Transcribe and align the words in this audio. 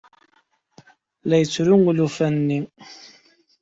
La 1.27 1.35
yettru 1.37 1.75
ulufan-nni. 1.89 2.59